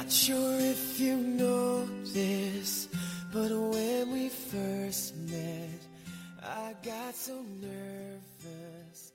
[0.00, 2.88] Not sure if you know this,
[3.32, 5.80] but when we first met,
[6.42, 9.12] I got so nervous.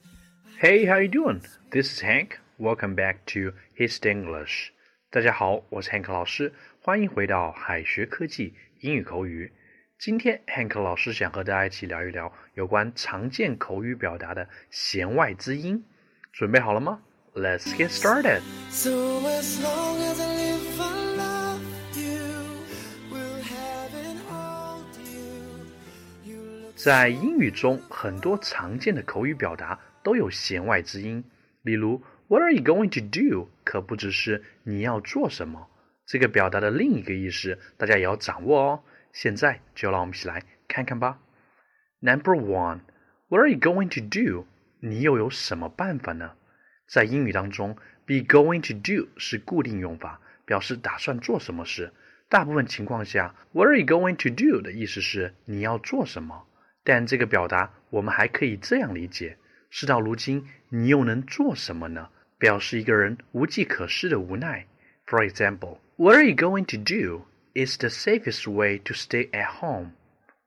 [0.60, 1.42] Hey, how you doing?
[1.72, 2.40] This is Hank.
[2.60, 4.72] Welcome back to His English.
[5.10, 9.52] 大家好，我是 Hank 老师，欢迎回到海学科技英语口语。
[9.98, 15.84] 今天 Hank 老师想和大家一起聊一聊有关常见口语表达的弦外之音。
[16.34, 17.02] 准备好了吗？
[17.34, 18.42] Let's get started.
[18.72, 20.45] So as long as I
[26.77, 31.25] 在英语中，很多常见的口语表达都有弦外之音，
[31.63, 35.69] 例如 "What are you going to do?" 可不只是你要做什么，
[36.05, 38.85] 这个表达的另一个意思，大家也要掌握哦。
[39.11, 41.19] 现在就让我们一起来看看吧。
[42.01, 42.81] Number one,
[43.29, 44.47] What are you going to do?
[44.81, 46.33] 你又有什么办法呢？
[46.87, 51.93] 在英语当中，be going to do 是固定用法，表示打算做什么事。
[52.29, 56.45] 大部分情况下，What are you going to do 的意思是你要做什么。
[56.87, 59.37] 但这个表达我们还可以这样理解：
[59.71, 62.11] 事到如今，你又能做什么呢？
[62.39, 64.65] 表示一个人无计可施的无奈。
[65.05, 67.25] For example, What are you going to do?
[67.55, 69.95] Is the safest way to stay at home.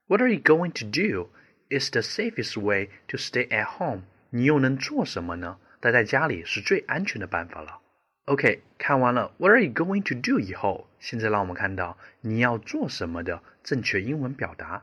[0.06, 1.28] What are you going to do?
[1.68, 4.04] Is the safest way to stay at home.
[4.30, 5.58] 你又能做什么呢？
[5.78, 7.80] 待在家里是最安全的办法了。
[8.24, 14.82] OK，看完了 What are you going to do 以后，现在让我们看到你要做什么的正确英文表达。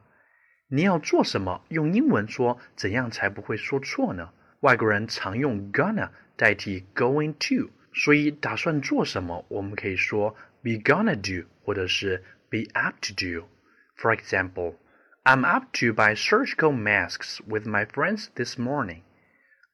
[0.68, 1.64] 你要做什么？
[1.68, 4.32] 用英文说怎样才不会说错呢？
[4.60, 14.76] 外国人常用 gonna 代替 going to，所以打算做什么，我们可以说 be gonna do，或者是 be up to do。For example,
[15.24, 19.02] I'm up to buy surgical masks with my friends this morning.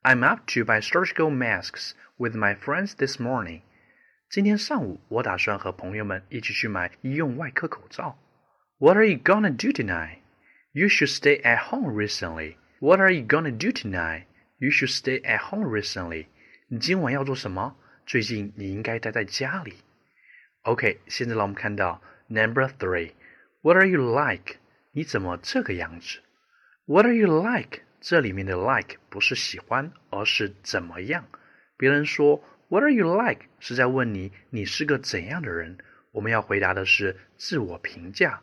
[0.03, 3.61] I'm up to buy surgical masks with my friends this morning.
[4.29, 8.19] 今天上午，我打算和朋友们一起去买医用外科口罩。
[8.79, 10.19] What are you gonna do tonight?
[10.73, 12.57] You should stay at home recently.
[12.81, 14.25] What are you gonna do tonight?
[14.59, 16.27] You should stay at home recently.
[16.69, 17.77] 你今晚要做什么？
[18.07, 19.75] 最近你应该待在家里。
[20.63, 23.13] OK，现在让我们看到 Number three.
[23.63, 24.57] What are you like?
[24.93, 26.21] 你怎么这个样子？
[26.87, 27.81] What are you like?
[28.01, 31.27] 这里面的 like 不是喜欢，而是怎么样。
[31.77, 33.47] 别人说 What are you like?
[33.59, 35.79] 是在问你你是个怎样的人。
[36.13, 38.41] 我们要回答的是自我评价。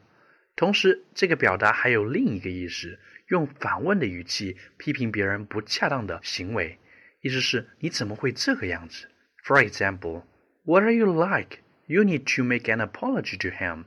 [0.61, 2.99] 同时，这个表达还有另一个意思，
[3.29, 6.79] 用反问的语气批评别人不恰当的行为，
[7.23, 9.09] 意思是你怎么会这个样子
[9.43, 10.25] ？For example,
[10.65, 11.61] What are you like?
[11.87, 13.87] You need to make an apology to him.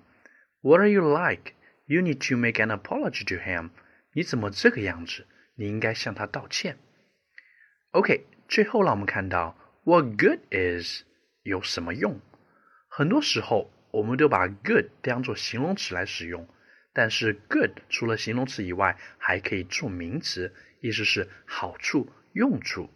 [0.62, 1.54] What are you like?
[1.86, 3.70] You need to make an apology to him.
[4.14, 5.28] 你怎么这个样子？
[5.54, 6.80] 你应该向他道歉。
[7.92, 11.04] OK，最后让我们看到 What good is
[11.44, 12.20] 有什么用？
[12.90, 16.48] 很多时候我们都把 good 当做形容词来使用，
[16.94, 22.90] 但是 good 除了形容词以外，还可以做名词，意思是好处、用处。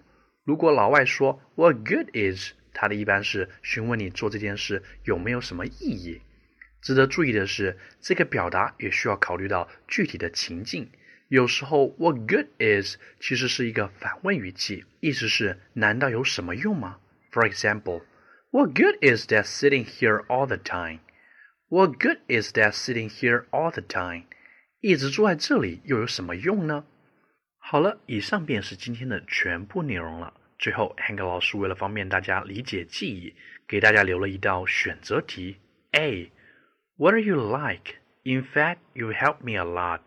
[0.44, 6.22] 如果老外说 What good is，他的一般是询问你做这件事有没有什么意义。
[6.80, 10.90] 值得注意的是，这个表达也需要考虑到具体的情境。
[11.28, 17.00] 有时候，What good is 其实是一个反问语气，意思是难道有什么用吗
[17.32, 18.04] ？For example,
[18.52, 21.00] What good is that sitting here all the time?
[21.69, 24.25] What good is that sitting here all the time?
[24.81, 26.85] 一直坐在这里又有什么用呢？
[27.59, 30.35] 好了，以上便是今天的全部内容了。
[30.59, 33.35] 最后，Hank 老师为了方便大家理解记忆，
[33.67, 35.57] 给大家留了一道选择题：
[35.93, 36.31] A.
[36.97, 37.97] What are you like?
[38.25, 40.01] In fact, you help me a lot.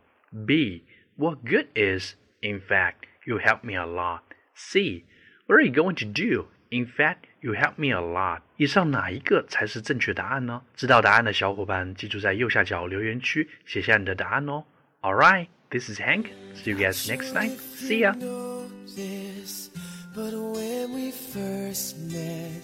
[0.45, 0.83] B.
[1.17, 2.15] What good is?
[2.41, 4.21] In fact, you help me a lot.
[4.53, 5.03] C.
[5.47, 6.47] What are you going to do?
[6.69, 8.41] In fact, you help me a lot.
[8.57, 10.61] 以上哪一个才是正确答案呢？
[10.75, 14.63] 知道答案的小伙伴，记住在右下角留言区写下你的答案哦。
[15.01, 16.27] All right, this is Hank.
[16.55, 17.51] See you guys next time.
[17.75, 18.13] See ya.
[18.13, 19.69] know this,
[20.15, 22.63] but when we first met,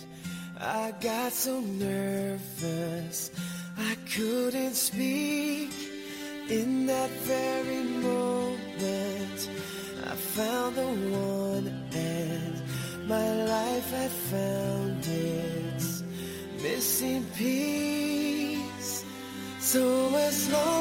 [0.59, 3.31] I got so nervous
[3.77, 5.69] I couldn't speak.
[6.49, 9.49] In that very moment,
[10.05, 11.54] I found the one, and
[13.08, 16.02] my life had found its
[16.60, 19.04] missing piece.
[19.60, 20.75] So as long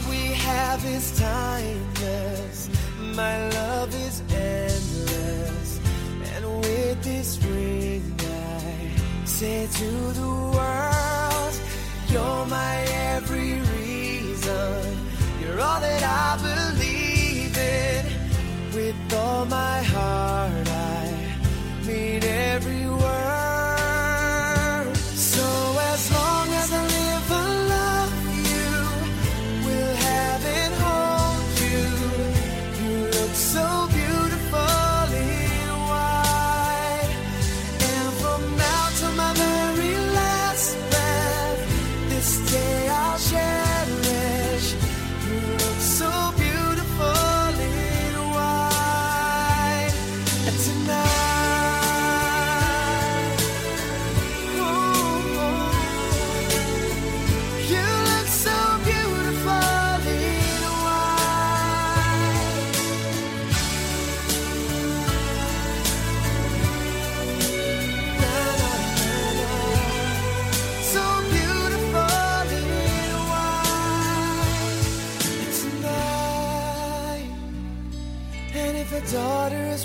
[0.00, 2.70] have is timeless.
[3.14, 5.80] My love is endless.
[6.34, 9.90] And with this ring, I say to
[10.20, 11.51] the world,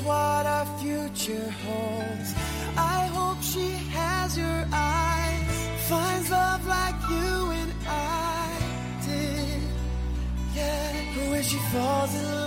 [0.01, 2.33] what our future holds,
[2.77, 8.59] I hope she has your eyes, finds love like you and I
[9.05, 9.61] did.
[10.55, 12.46] Yeah, when she falls in